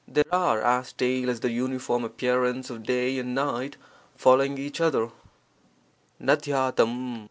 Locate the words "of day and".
2.71-3.35